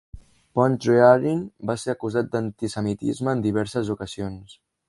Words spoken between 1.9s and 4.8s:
acusat d'antisemitisme en diverses ocasions.